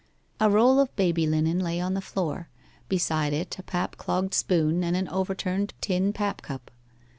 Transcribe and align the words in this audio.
A 0.39 0.49
roll 0.49 0.79
of 0.79 0.95
baby 0.95 1.27
linen 1.27 1.59
lay 1.59 1.79
on 1.79 1.93
the 1.93 2.01
floor; 2.01 2.49
beside 2.89 3.33
it 3.33 3.59
a 3.59 3.61
pap 3.61 3.97
clogged 3.97 4.33
spoon 4.33 4.83
and 4.83 4.97
an 4.97 5.07
overturned 5.09 5.75
tin 5.79 6.11
pap 6.11 6.41
cup. 6.41 6.71